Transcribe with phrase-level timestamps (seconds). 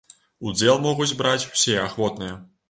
[0.51, 2.33] Удзел могуць браць усе ахвотныя.